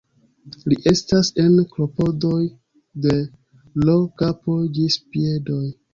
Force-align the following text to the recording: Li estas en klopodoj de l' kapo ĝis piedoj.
Li 0.71 0.77
estas 0.91 1.29
en 1.43 1.59
klopodoj 1.75 2.41
de 3.07 3.13
l' 3.85 3.99
kapo 4.23 4.57
ĝis 4.79 4.99
piedoj. 5.13 5.65